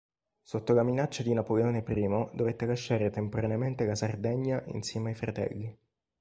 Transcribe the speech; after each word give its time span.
Sotto 0.41 0.73
la 0.73 0.81
minaccia 0.81 1.21
di 1.21 1.31
Napoleone 1.31 1.83
I, 1.87 2.29
dovette 2.33 2.65
lasciare 2.65 3.11
temporaneamente 3.11 3.85
la 3.85 3.93
Sardegna 3.93 4.59
insieme 4.69 5.09
ai 5.09 5.15
fratelli. 5.15 5.77